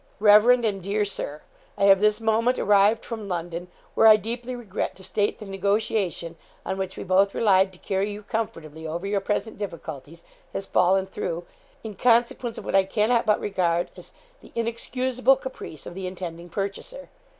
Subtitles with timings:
[0.19, 0.65] _)REV.
[0.65, 1.43] AND DEAR SIR,
[1.77, 6.37] I have this moment arrived from London, where I deeply regret to state the negotiation
[6.65, 11.05] on which we both relied to carry you comfortably over your present difficulties has fallen
[11.05, 11.45] through,
[11.83, 14.11] in consequence of what I cannot but regard as
[14.41, 17.09] the inexcusable caprice of the intending purchaser.